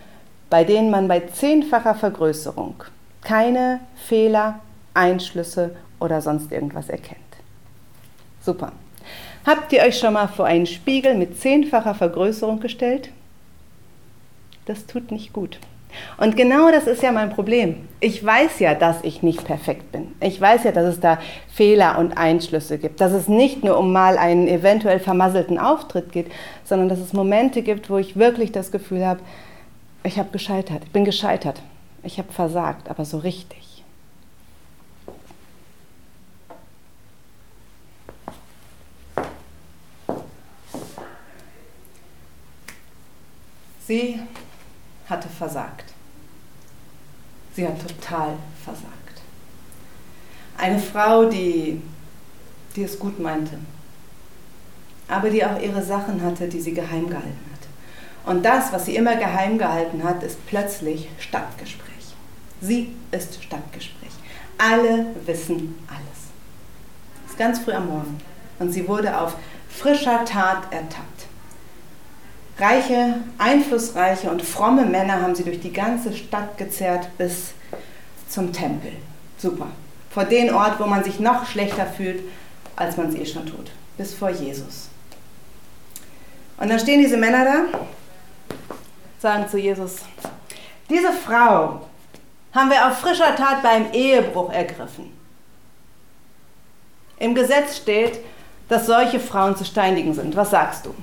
bei 0.50 0.64
denen 0.64 0.90
man 0.90 1.08
bei 1.08 1.20
zehnfacher 1.22 1.96
Vergrößerung 1.96 2.84
keine 3.22 3.80
Fehler, 3.96 4.60
Einschlüsse 4.94 5.76
oder 6.00 6.22
sonst 6.22 6.52
irgendwas 6.52 6.90
erkennt. 6.90 7.20
Super. 8.42 8.72
Habt 9.46 9.72
ihr 9.74 9.82
euch 9.82 9.98
schon 9.98 10.14
mal 10.14 10.28
vor 10.28 10.46
einen 10.46 10.66
Spiegel 10.66 11.16
mit 11.16 11.40
zehnfacher 11.40 11.96
Vergrößerung 11.96 12.60
gestellt? 12.60 13.10
Das 14.66 14.86
tut 14.86 15.12
nicht 15.12 15.34
gut. 15.34 15.60
Und 16.18 16.38
genau 16.38 16.72
das 16.72 16.88
ist 16.88 17.04
ja 17.04 17.12
mein 17.12 17.32
Problem. 17.32 17.88
Ich 18.00 18.24
weiß 18.24 18.60
ja, 18.60 18.76
dass 18.76 19.04
ich 19.04 19.24
nicht 19.24 19.44
perfekt 19.44 19.92
bin. 19.92 20.14
Ich 20.22 20.40
weiß 20.40 20.64
ja, 20.64 20.72
dass 20.72 20.86
es 20.86 21.00
da 21.00 21.20
Fehler 21.54 21.98
und 21.98 22.18
Einschlüsse 22.18 22.78
gibt. 22.78 23.02
Dass 23.02 23.12
es 23.12 23.28
nicht 23.28 23.64
nur 23.64 23.78
um 23.78 23.92
mal 23.92 24.18
einen 24.18 24.48
eventuell 24.48 25.00
vermasselten 25.00 25.58
Auftritt 25.58 26.12
geht, 26.12 26.32
sondern 26.64 26.90
dass 26.90 27.00
es 27.00 27.14
Momente 27.14 27.62
gibt, 27.62 27.90
wo 27.90 27.98
ich 27.98 28.16
wirklich 28.16 28.52
das 28.52 28.72
Gefühl 28.72 29.06
habe, 29.06 29.20
ich 30.04 30.18
habe 30.18 30.30
gescheitert. 30.32 30.84
Ich 30.86 30.92
bin 30.92 31.06
gescheitert. 31.06 31.62
Ich 32.04 32.18
habe 32.18 32.32
versagt, 32.32 32.90
aber 32.90 33.06
so 33.06 33.18
richtig. 33.18 33.84
Sie 43.88 44.20
hatte 45.12 45.30
versagt. 45.30 45.94
Sie 47.56 47.68
hat 47.68 47.80
total 47.80 48.38
versagt. 48.64 49.22
Eine 50.58 50.80
Frau, 50.80 51.26
die, 51.26 51.82
die 52.76 52.84
es 52.84 52.98
gut 52.98 53.20
meinte, 53.20 53.60
aber 55.08 55.30
die 55.30 55.46
auch 55.46 55.62
ihre 55.62 55.84
Sachen 55.84 56.24
hatte, 56.24 56.48
die 56.48 56.62
sie 56.62 56.74
geheim 56.74 57.08
gehalten 57.08 57.46
hat. 57.52 58.32
Und 58.34 58.44
das, 58.44 58.72
was 58.72 58.86
sie 58.86 58.96
immer 58.96 59.16
geheim 59.16 59.58
gehalten 59.58 60.04
hat, 60.04 60.24
ist 60.24 60.46
plötzlich 60.48 61.10
Stadtgespräch. 61.20 62.16
Sie 62.62 62.96
ist 63.12 63.44
Stadtgespräch. 63.44 64.12
Alle 64.58 65.08
wissen 65.26 65.76
alles. 65.88 66.30
Es 67.26 67.32
ist 67.32 67.40
ganz 67.40 67.60
früh 67.60 67.74
am 67.74 67.88
Morgen 67.88 68.18
und 68.60 68.72
sie 68.72 68.88
wurde 68.88 69.20
auf 69.20 69.36
frischer 69.68 70.24
Tat 70.24 70.72
ertappt. 70.72 71.21
Reiche, 72.62 73.16
einflussreiche 73.40 74.30
und 74.30 74.44
fromme 74.44 74.86
Männer 74.86 75.22
haben 75.22 75.34
sie 75.34 75.44
durch 75.44 75.60
die 75.60 75.74
ganze 75.74 76.14
Stadt 76.14 76.60
gezerrt 76.60 77.08
bis 77.18 77.54
zum 78.30 78.54
Tempel. 78.54 78.94
Super. 79.38 79.68
Vor 80.12 80.26
den 80.26 80.54
Ort, 80.54 80.80
wo 80.80 80.86
man 80.86 81.04
sich 81.04 81.20
noch 81.20 81.48
schlechter 81.48 81.88
fühlt, 81.88 82.22
als 82.76 82.98
man 82.98 83.10
es 83.10 83.16
eh 83.16 83.26
schon 83.26 83.48
tut. 83.48 83.72
Bis 83.98 84.14
vor 84.14 84.30
Jesus. 84.30 84.90
Und 86.58 86.70
dann 86.70 86.80
stehen 86.80 87.02
diese 87.02 87.18
Männer 87.18 87.44
da, 87.44 87.80
sagen 89.20 89.50
zu 89.50 89.58
Jesus, 89.58 89.96
diese 90.88 91.12
Frau 91.12 91.88
haben 92.54 92.70
wir 92.70 92.88
auf 92.88 93.00
frischer 93.00 93.36
Tat 93.36 93.64
beim 93.64 93.92
Ehebruch 93.92 94.52
ergriffen. 94.52 95.12
Im 97.18 97.34
Gesetz 97.34 97.78
steht, 97.78 98.20
dass 98.70 98.86
solche 98.86 99.20
Frauen 99.20 99.56
zu 99.56 99.66
steinigen 99.66 100.14
sind. 100.14 100.36
Was 100.36 100.52
sagst 100.52 100.86
du? 100.86 100.94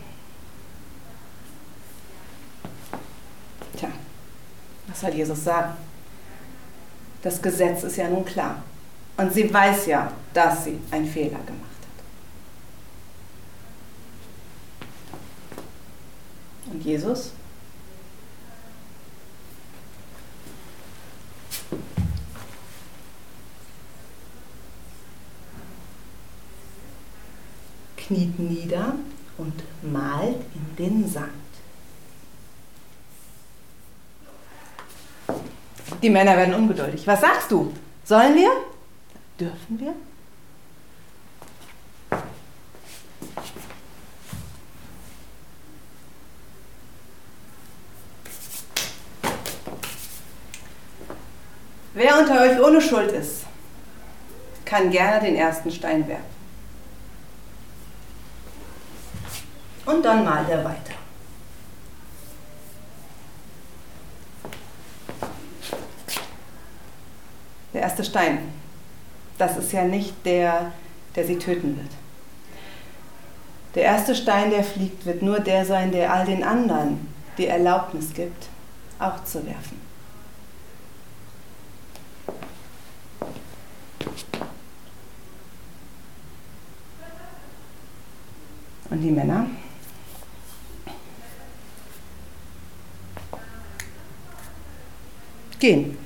Was 4.98 5.02
soll 5.02 5.16
Jesus 5.16 5.44
sagen? 5.44 5.74
Das 7.22 7.40
Gesetz 7.40 7.84
ist 7.84 7.96
ja 7.96 8.08
nun 8.08 8.24
klar. 8.24 8.64
Und 9.16 9.32
sie 9.32 9.54
weiß 9.54 9.86
ja, 9.86 10.10
dass 10.34 10.64
sie 10.64 10.76
einen 10.90 11.06
Fehler 11.06 11.38
gemacht 11.38 11.78
hat. 16.66 16.72
Und 16.72 16.84
Jesus? 16.84 17.30
kniet 27.96 28.38
nieder 28.38 28.94
und 29.36 29.52
malt 29.82 30.40
in 30.54 30.76
den 30.76 31.08
Sand. 31.08 31.47
Die 36.02 36.10
Männer 36.10 36.36
werden 36.36 36.54
ungeduldig. 36.54 37.06
Was 37.06 37.20
sagst 37.20 37.50
du? 37.50 37.72
Sollen 38.04 38.34
wir? 38.36 38.50
Dürfen 39.38 39.80
wir? 39.80 39.94
Wer 51.94 52.16
unter 52.16 52.42
euch 52.42 52.60
ohne 52.60 52.80
Schuld 52.80 53.10
ist, 53.10 53.44
kann 54.64 54.90
gerne 54.90 55.20
den 55.20 55.34
ersten 55.34 55.70
Stein 55.72 56.06
werfen. 56.06 56.22
Und 59.84 60.04
dann 60.04 60.24
malt 60.24 60.48
er 60.48 60.64
weiter. 60.64 60.97
Der 67.78 67.84
erste 67.84 68.02
Stein, 68.02 68.38
das 69.38 69.56
ist 69.56 69.70
ja 69.70 69.84
nicht 69.84 70.12
der, 70.26 70.72
der 71.14 71.24
sie 71.24 71.38
töten 71.38 71.76
wird. 71.76 71.90
Der 73.76 73.84
erste 73.84 74.16
Stein, 74.16 74.50
der 74.50 74.64
fliegt, 74.64 75.06
wird 75.06 75.22
nur 75.22 75.38
der 75.38 75.64
sein, 75.64 75.92
der 75.92 76.12
all 76.12 76.26
den 76.26 76.42
anderen 76.42 77.06
die 77.38 77.46
Erlaubnis 77.46 78.12
gibt, 78.14 78.48
auch 78.98 79.22
zu 79.22 79.46
werfen. 79.46 79.80
Und 88.90 89.00
die 89.00 89.12
Männer? 89.12 89.46
Gehen. 95.60 95.97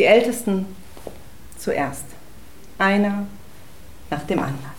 Die 0.00 0.06
Ältesten 0.06 0.64
zuerst. 1.58 2.06
Einer 2.78 3.26
nach 4.08 4.22
dem 4.22 4.38
anderen. 4.38 4.70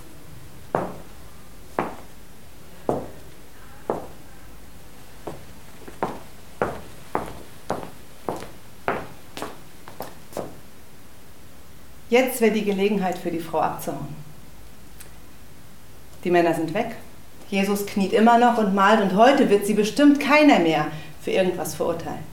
Jetzt 12.09 12.41
wäre 12.41 12.51
die 12.51 12.65
Gelegenheit 12.65 13.19
für 13.19 13.29
die 13.29 13.37
Frau 13.37 13.59
abzuhauen. 13.59 14.15
Die 16.23 16.31
Männer 16.31 16.55
sind 16.55 16.73
weg. 16.73 16.95
Jesus 17.47 17.85
kniet 17.85 18.13
immer 18.13 18.39
noch 18.39 18.57
und 18.57 18.73
malt 18.73 19.01
und 19.01 19.15
heute 19.15 19.51
wird 19.51 19.67
sie 19.67 19.75
bestimmt 19.75 20.19
keiner 20.19 20.57
mehr 20.57 20.87
für 21.21 21.29
irgendwas 21.29 21.75
verurteilen. 21.75 22.23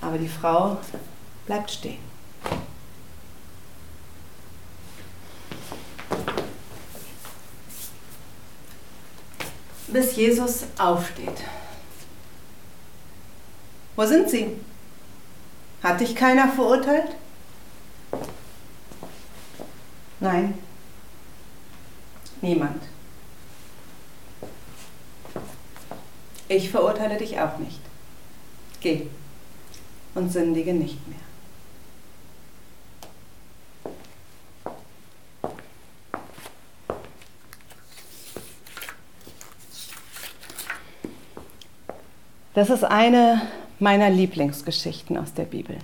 Aber 0.00 0.16
die 0.16 0.28
Frau 0.28 0.78
bleibt 1.48 1.70
stehen. 1.70 1.98
Bis 9.86 10.14
Jesus 10.14 10.64
aufsteht. 10.76 11.42
Wo 13.96 14.04
sind 14.04 14.28
sie? 14.28 14.58
Hat 15.82 16.00
dich 16.00 16.14
keiner 16.14 16.52
verurteilt? 16.52 17.16
Nein, 20.20 20.52
niemand. 22.42 22.82
Ich 26.48 26.68
verurteile 26.70 27.16
dich 27.16 27.40
auch 27.40 27.56
nicht. 27.56 27.80
Geh 28.82 29.08
und 30.14 30.30
sündige 30.30 30.74
nicht 30.74 31.06
mehr. 31.08 31.27
Das 42.58 42.70
ist 42.70 42.82
eine 42.82 43.40
meiner 43.78 44.10
Lieblingsgeschichten 44.10 45.16
aus 45.16 45.32
der 45.32 45.44
Bibel. 45.44 45.76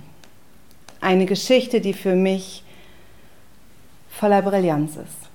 Eine 0.99 1.25
Geschichte, 1.25 1.79
die 1.79 1.93
für 1.93 2.15
mich 2.15 2.65
voller 4.09 4.41
Brillanz 4.41 4.97
ist, 4.97 5.29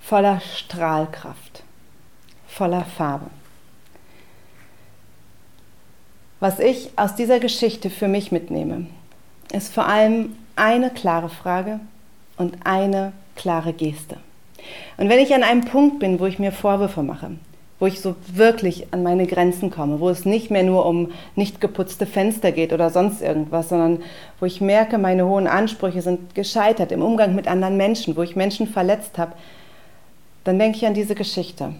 voller 0.00 0.40
Strahlkraft, 0.40 1.62
voller 2.48 2.84
Farbe. 2.84 3.30
Was 6.40 6.58
ich 6.58 6.90
aus 6.96 7.14
dieser 7.14 7.38
Geschichte 7.38 7.88
für 7.88 8.08
mich 8.08 8.32
mitnehme, 8.32 8.88
ist 9.52 9.72
vor 9.72 9.86
allem 9.86 10.34
eine 10.56 10.90
klare 10.90 11.28
Frage 11.28 11.78
und 12.36 12.66
eine 12.66 13.12
klare 13.36 13.72
Geste. 13.72 14.16
Und 14.96 15.08
wenn 15.08 15.20
ich 15.20 15.32
an 15.32 15.44
einem 15.44 15.64
Punkt 15.64 16.00
bin, 16.00 16.18
wo 16.18 16.26
ich 16.26 16.40
mir 16.40 16.50
Vorwürfe 16.50 17.04
mache, 17.04 17.30
wo 17.78 17.86
ich 17.86 18.00
so 18.00 18.16
wirklich 18.32 18.92
an 18.92 19.02
meine 19.02 19.26
Grenzen 19.26 19.70
komme, 19.70 20.00
wo 20.00 20.08
es 20.08 20.24
nicht 20.24 20.50
mehr 20.50 20.62
nur 20.62 20.86
um 20.86 21.12
nicht 21.34 21.60
geputzte 21.60 22.06
Fenster 22.06 22.52
geht 22.52 22.72
oder 22.72 22.90
sonst 22.90 23.20
irgendwas, 23.20 23.68
sondern 23.68 24.02
wo 24.40 24.46
ich 24.46 24.60
merke, 24.60 24.96
meine 24.96 25.26
hohen 25.26 25.46
Ansprüche 25.46 26.00
sind 26.00 26.34
gescheitert 26.34 26.90
im 26.90 27.02
Umgang 27.02 27.34
mit 27.34 27.48
anderen 27.48 27.76
Menschen, 27.76 28.16
wo 28.16 28.22
ich 28.22 28.34
Menschen 28.34 28.66
verletzt 28.66 29.18
habe, 29.18 29.32
dann 30.44 30.58
denke 30.58 30.78
ich 30.78 30.86
an 30.86 30.94
diese 30.94 31.14
Geschichte 31.14 31.74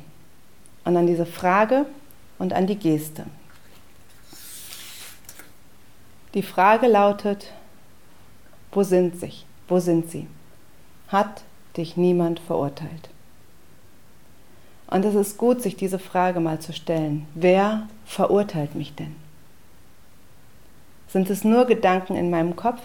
und 0.85 0.97
an 0.97 1.07
diese 1.07 1.26
Frage 1.26 1.87
und 2.38 2.53
an 2.53 2.67
die 2.67 2.76
Geste. 2.76 3.25
Die 6.35 6.43
Frage 6.43 6.87
lautet, 6.87 7.53
wo 8.73 8.83
sind 8.83 9.19
sie? 9.19 9.33
Wo 9.69 9.79
sind 9.79 10.11
sie? 10.11 10.26
Hat 11.09 11.45
dich 11.79 11.97
niemand 11.97 12.41
verurteilt? 12.41 13.09
Und 14.88 15.05
es 15.05 15.14
ist 15.14 15.38
gut, 15.38 15.62
sich 15.62 15.76
diese 15.76 15.99
Frage 15.99 16.40
mal 16.40 16.61
zu 16.61 16.73
stellen. 16.73 17.26
Wer 17.35 17.88
verurteilt 18.05 18.75
mich 18.75 18.95
denn? 18.95 19.16
Sind 21.09 21.31
es 21.31 21.45
nur 21.45 21.64
Gedanken 21.64 22.16
in 22.16 22.31
meinem 22.31 22.57
Kopf 22.57 22.81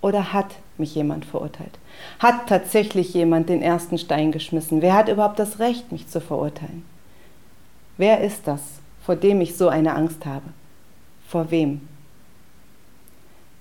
oder 0.00 0.32
hat 0.32 0.56
mich 0.76 0.94
jemand 0.94 1.24
verurteilt? 1.24 1.78
Hat 2.18 2.48
tatsächlich 2.48 3.14
jemand 3.14 3.48
den 3.48 3.62
ersten 3.62 3.98
Stein 3.98 4.32
geschmissen? 4.32 4.82
Wer 4.82 4.94
hat 4.94 5.08
überhaupt 5.08 5.38
das 5.38 5.58
Recht, 5.58 5.92
mich 5.92 6.08
zu 6.08 6.20
verurteilen? 6.20 6.84
Wer 7.96 8.20
ist 8.20 8.46
das, 8.46 8.60
vor 9.04 9.16
dem 9.16 9.40
ich 9.40 9.56
so 9.56 9.68
eine 9.68 9.94
Angst 9.94 10.24
habe? 10.26 10.46
Vor 11.26 11.50
wem? 11.50 11.80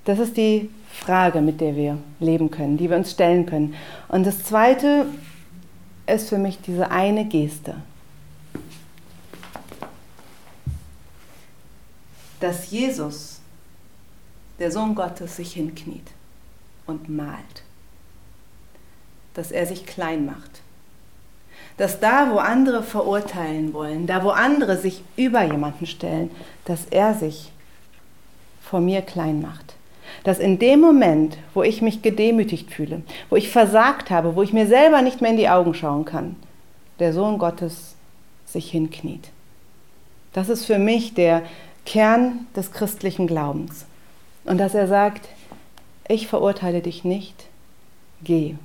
Das 0.06 0.20
ist 0.20 0.38
die 0.38 0.70
Frage, 0.90 1.42
mit 1.42 1.60
der 1.60 1.76
wir 1.76 1.98
leben 2.20 2.50
können, 2.50 2.78
die 2.78 2.90
wir 2.90 2.98
uns 2.98 3.12
stellen 3.12 3.46
können. 3.46 3.76
Und 4.08 4.26
das 4.26 4.44
Zweite 4.44 5.06
ist 6.16 6.30
für 6.30 6.38
mich 6.38 6.60
diese 6.62 6.90
eine 6.90 7.26
Geste. 7.26 7.76
Dass 12.40 12.70
Jesus, 12.72 13.40
der 14.60 14.72
Sohn 14.72 14.96
Gottes, 14.96 15.36
sich 15.36 15.54
hinkniet 15.54 16.08
und 16.86 17.10
malt. 17.10 17.64
Dass 19.34 19.52
er 19.52 19.66
sich 19.66 19.86
klein 19.86 20.26
macht. 20.26 20.62
Dass 21.78 22.00
da, 22.00 22.32
wo 22.32 22.38
andere 22.38 22.84
verurteilen 22.84 23.74
wollen, 23.74 24.08
da, 24.08 24.24
wo 24.24 24.30
andere 24.30 24.78
sich 24.78 25.04
über 25.16 25.44
jemanden 25.44 25.86
stellen, 25.86 26.32
dass 26.66 26.86
er 26.86 27.14
sich 27.14 27.52
vor 28.62 28.82
mir 28.82 29.02
klein 29.02 29.42
macht 29.42 29.77
dass 30.28 30.40
in 30.40 30.60
dem 30.60 30.82
Moment, 30.82 31.38
wo 31.54 31.64
ich 31.64 31.82
mich 31.82 32.02
gedemütigt 32.02 32.70
fühle, 32.70 33.02
wo 33.30 33.38
ich 33.38 33.50
versagt 33.50 34.10
habe, 34.10 34.36
wo 34.36 34.42
ich 34.42 34.52
mir 34.52 34.68
selber 34.68 35.02
nicht 35.02 35.22
mehr 35.22 35.32
in 35.32 35.38
die 35.38 35.48
Augen 35.48 35.74
schauen 35.74 36.04
kann, 36.04 36.36
der 37.00 37.14
Sohn 37.14 37.38
Gottes 37.38 37.96
sich 38.46 38.70
hinkniet. 38.70 39.30
Das 40.34 40.50
ist 40.50 40.66
für 40.66 40.80
mich 40.80 41.14
der 41.14 41.44
Kern 41.86 42.46
des 42.58 42.74
christlichen 42.74 43.26
Glaubens. 43.26 43.86
Und 44.44 44.58
dass 44.58 44.76
er 44.76 44.90
sagt, 44.90 45.30
ich 46.10 46.28
verurteile 46.28 46.82
dich 46.82 47.06
nicht, 47.06 47.46
geh. 48.22 48.56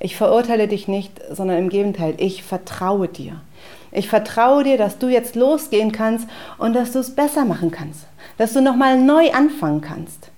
Ich 0.00 0.16
verurteile 0.16 0.68
dich 0.68 0.88
nicht, 0.88 1.20
sondern 1.30 1.58
im 1.58 1.68
Gegenteil, 1.68 2.14
ich 2.16 2.44
vertraue 2.44 3.08
dir. 3.08 3.42
Ich 3.90 4.08
vertraue 4.08 4.64
dir, 4.64 4.78
dass 4.78 4.96
du 4.96 5.08
jetzt 5.08 5.36
losgehen 5.36 5.92
kannst 5.92 6.26
und 6.56 6.72
dass 6.72 6.92
du 6.92 7.00
es 7.00 7.14
besser 7.14 7.44
machen 7.44 7.70
kannst, 7.70 8.06
dass 8.38 8.54
du 8.54 8.62
nochmal 8.62 8.98
neu 8.98 9.32
anfangen 9.32 9.82
kannst. 9.82 10.31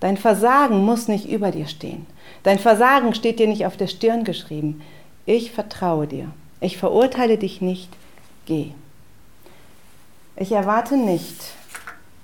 Dein 0.00 0.16
Versagen 0.16 0.84
muss 0.84 1.08
nicht 1.08 1.28
über 1.28 1.50
dir 1.50 1.66
stehen. 1.66 2.06
Dein 2.42 2.58
Versagen 2.58 3.14
steht 3.14 3.38
dir 3.38 3.46
nicht 3.46 3.66
auf 3.66 3.76
der 3.76 3.86
Stirn 3.86 4.24
geschrieben. 4.24 4.82
Ich 5.26 5.52
vertraue 5.52 6.06
dir. 6.06 6.28
Ich 6.60 6.78
verurteile 6.78 7.36
dich 7.36 7.60
nicht. 7.60 7.90
Geh. 8.46 8.72
Ich 10.36 10.52
erwarte 10.52 10.96
nicht, 10.96 11.52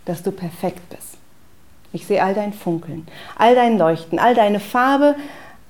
dass 0.06 0.23
du 0.23 0.33
perfekt 0.33 0.88
bist. 0.88 1.18
Ich 1.92 2.06
sehe 2.06 2.23
all 2.23 2.35
dein 2.35 2.52
Funkeln, 2.52 3.06
all 3.37 3.54
dein 3.54 3.78
Leuchten, 3.78 4.18
all 4.18 4.35
deine 4.35 4.61
Farbe, 4.61 5.16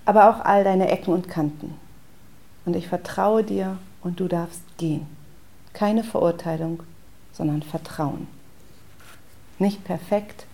aber 0.04 0.30
auch 0.30 0.44
all 0.44 0.64
deine 0.64 0.88
Ecken 0.88 1.12
und 1.12 1.28
Kanten. 1.28 1.74
Und 2.64 2.74
ich 2.76 2.88
vertraue 2.88 3.44
dir 3.44 3.78
und 4.02 4.20
du 4.20 4.28
darfst 4.28 4.62
gehen. 4.76 5.06
Keine 5.72 6.04
Verurteilung, 6.04 6.82
sondern 7.32 7.62
Vertrauen. 7.62 8.28
Nicht 9.58 9.84
perfekt, 9.84 10.46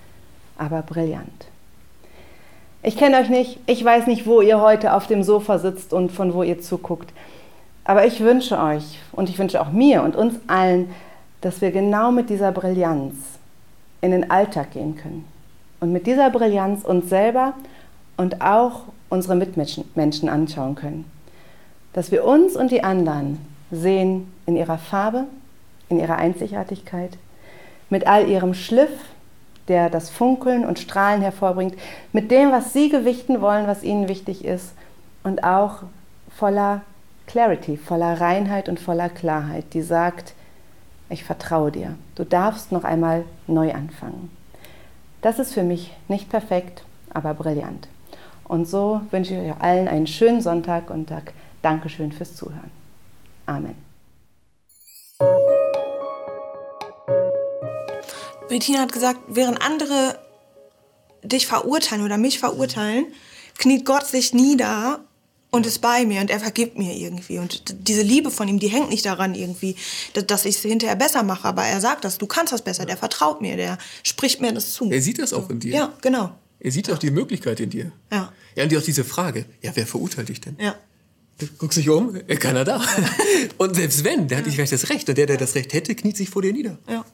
aber 0.63 0.83
brillant. 0.83 1.47
Ich 2.85 2.97
kenne 2.97 3.19
euch 3.19 3.29
nicht, 3.29 3.59
ich 3.67 3.85
weiß 3.85 4.07
nicht, 4.07 4.27
wo 4.27 4.41
ihr 4.41 4.61
heute 4.61 4.95
auf 4.95 5.09
dem 5.09 5.25
Sofa 5.25 5.59
sitzt 5.59 5.93
und 5.93 6.13
von 6.13 6.35
wo 6.35 6.43
ihr 6.43 6.61
zuguckt. 6.61 7.13
Aber 7.85 8.07
ich 8.07 8.21
wünsche 8.21 8.59
euch 8.61 9.01
und 9.11 9.29
ich 9.29 9.39
wünsche 9.39 9.61
auch 9.61 9.73
mir 9.73 10.03
und 10.03 10.15
uns 10.15 10.35
allen, 10.47 10.91
dass 11.41 11.61
wir 11.61 11.73
genau 11.73 12.13
mit 12.13 12.31
dieser 12.31 12.53
Brillanz 12.53 13.15
in 14.01 14.13
den 14.13 14.31
Alltag 14.31 14.71
gehen 14.73 14.97
können. 14.97 15.25
Und 15.81 15.93
mit 15.93 16.07
dieser 16.07 16.31
Brillanz 16.31 16.85
uns 16.85 17.09
selber 17.09 17.55
und 18.17 18.41
auch 18.41 18.83
unsere 19.09 19.35
Mitmenschen 19.35 20.29
anschauen 20.29 20.77
können. 20.77 21.05
Dass 21.93 22.13
wir 22.13 22.25
uns 22.25 22.55
und 22.55 22.71
die 22.71 22.85
anderen 22.85 23.39
sehen 23.73 24.33
in 24.47 24.57
ihrer 24.57 24.79
Farbe, 24.79 25.25
in 25.89 25.99
ihrer 25.99 26.17
Einzigartigkeit, 26.17 27.19
mit 27.91 28.07
all 28.07 28.29
ihrem 28.29 28.55
Schliff, 28.55 28.91
der 29.69 29.91
das 29.91 30.11
Funkeln 30.11 30.65
und 30.65 30.79
Strahlen 30.79 31.23
hervorbringt, 31.23 31.77
mit 32.13 32.31
dem, 32.31 32.53
was 32.53 32.73
Sie 32.73 32.89
gewichten 32.89 33.41
wollen, 33.41 33.67
was 33.67 33.83
Ihnen 33.83 34.09
wichtig 34.09 34.45
ist 34.45 34.73
und 35.23 35.45
auch 35.45 35.83
voller 36.37 36.83
Clarity, 37.27 37.77
voller 37.77 38.21
Reinheit 38.21 38.69
und 38.69 38.81
voller 38.81 39.09
Klarheit, 39.09 39.65
die 39.73 39.83
sagt, 39.83 40.35
ich 41.09 41.25
vertraue 41.25 41.71
dir, 41.71 41.95
du 42.15 42.25
darfst 42.25 42.73
noch 42.73 42.85
einmal 42.85 43.25
neu 43.47 43.73
anfangen. 43.73 44.31
Das 45.21 45.39
ist 45.39 45.55
für 45.55 45.63
mich 45.63 45.93
nicht 46.09 46.29
perfekt, 46.31 46.85
aber 47.13 47.35
brillant. 47.35 47.89
Und 48.45 48.67
so 48.67 49.03
wünsche 49.11 49.35
ich 49.35 49.41
euch 49.51 49.61
allen 49.61 49.89
einen 49.89 50.07
schönen 50.07 50.41
Sonntag 50.41 50.91
und 50.91 51.09
sage 51.09 51.33
Dankeschön 51.63 52.13
fürs 52.13 52.35
Zuhören. 52.35 52.71
Amen. 53.47 53.77
Bettina 58.53 58.81
hat 58.81 58.93
gesagt, 58.93 59.19
während 59.29 59.63
andere 59.63 60.19
dich 61.23 61.47
verurteilen 61.47 62.05
oder 62.05 62.19
mich 62.19 62.39
verurteilen, 62.39 63.07
kniet 63.57 63.87
Gott 63.87 64.07
sich 64.07 64.35
nieder 64.35 65.03
und 65.51 65.65
ist 65.65 65.79
bei 65.79 66.05
mir 66.05 66.21
und 66.21 66.29
er 66.29 66.39
vergibt 66.39 66.77
mir 66.77 66.95
irgendwie. 66.95 67.39
Und 67.39 67.89
diese 67.89 68.03
Liebe 68.03 68.31
von 68.31 68.49
ihm, 68.49 68.59
die 68.59 68.69
hängt 68.69 68.91
nicht 68.91 69.07
daran 69.07 69.35
irgendwie, 69.35 69.77
dass 70.27 70.45
ich 70.45 70.57
es 70.57 70.61
hinterher 70.61 70.97
besser 70.97 71.23
mache, 71.23 71.49
aber 71.49 71.65
er 71.65 71.81
sagt 71.81 72.05
das, 72.05 72.19
du 72.19 72.27
kannst 72.27 72.53
das 72.53 72.61
besser, 72.61 72.85
der 72.85 72.99
vertraut 72.99 73.41
mir, 73.41 73.57
der 73.57 73.79
spricht 74.03 74.43
mir 74.43 74.53
das 74.53 74.75
zu. 74.75 74.91
Er 74.91 75.01
sieht 75.01 75.19
das 75.19 75.33
auch 75.33 75.49
in 75.49 75.59
dir. 75.59 75.73
Ja, 75.73 75.93
genau. 76.03 76.33
Er 76.61 76.73
sieht 76.73 76.91
auch 76.91 76.99
die 76.99 77.11
Möglichkeit 77.11 77.59
in 77.59 77.71
dir. 77.71 77.91
Ja. 78.11 78.35
Ja, 78.55 78.65
und 78.65 78.77
auch 78.77 78.83
diese 78.83 79.05
Frage, 79.05 79.47
ja, 79.63 79.71
wer 79.75 79.87
verurteilt 79.87 80.29
dich 80.29 80.43
denn? 80.43 80.59
Ja. 80.61 80.75
Du 81.39 81.47
guckst 81.57 81.79
dich 81.79 81.89
um, 81.89 82.15
äh, 82.15 82.37
keiner 82.37 82.65
da. 82.65 82.83
Und 83.57 83.75
selbst 83.75 84.05
wenn, 84.05 84.29
der 84.29 84.39
hat 84.39 84.47
nicht 84.47 84.57
gleich 84.57 84.69
das 84.69 84.91
Recht. 84.91 85.09
Und 85.09 85.17
der, 85.17 85.27
der 85.27 85.39
das 85.39 85.55
Recht 85.55 85.73
hätte, 85.73 85.95
kniet 85.95 86.19
sich 86.19 86.29
vor 86.29 86.43
dir 86.43 86.53
nieder. 86.53 86.79
Ja. 86.87 87.05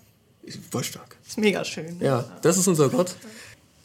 Voll 0.71 0.85
stark. 0.85 1.17
Das 1.23 1.31
ist 1.31 1.39
mega 1.39 1.65
schön. 1.65 1.99
Ja, 2.01 2.25
das 2.43 2.59
ist 2.59 2.69
unser 2.69 2.89
Gott. 2.89 3.17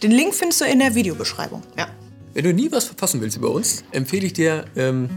Den 0.00 0.12
Link 0.12 0.32
findest 0.32 0.60
du 0.60 0.64
in 0.64 0.78
der 0.78 0.94
Videobeschreibung. 0.94 1.64
Ja. 1.76 1.88
Wenn 2.34 2.44
du 2.44 2.54
nie 2.54 2.70
was 2.72 2.84
verpassen 2.84 3.20
willst 3.20 3.36
über 3.36 3.50
uns, 3.50 3.84
empfehle 3.90 4.26
ich 4.26 4.32
dir 4.32 4.64
ähm, 4.76 5.08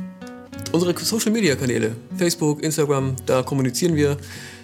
unsere 0.72 0.98
Social 1.00 1.32
Media 1.32 1.56
Kanäle. 1.56 1.96
Facebook, 2.18 2.62
Instagram, 2.62 3.16
da 3.26 3.42
kommunizieren 3.44 3.96
wir. 3.96 4.18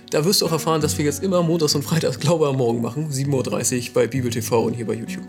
da 0.10 0.26
wirst 0.26 0.42
du 0.42 0.48
auch 0.48 0.52
erfahren, 0.52 0.82
dass 0.82 0.98
wir 0.98 1.06
jetzt 1.06 1.24
immer 1.24 1.42
montags 1.42 1.74
und 1.76 1.84
freitags 1.84 2.20
Glaube 2.20 2.48
am 2.48 2.58
Morgen 2.58 2.82
machen. 2.82 3.10
7.30 3.10 3.88
Uhr 3.88 3.94
bei 3.94 4.08
Bibel 4.08 4.30
TV 4.30 4.64
und 4.64 4.74
hier 4.74 4.86
bei 4.86 4.96
YouTube. 4.96 5.24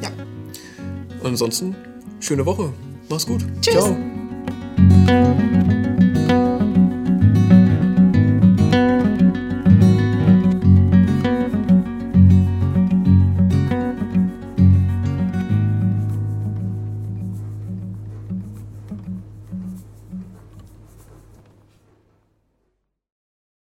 Ja. 0.00 0.10
Und 1.20 1.26
ansonsten, 1.26 1.74
schöne 2.20 2.46
Woche. 2.46 2.72
Mach's 3.08 3.26
gut. 3.26 3.44
Tschüss. 3.60 3.74
Ciao. 3.74 3.96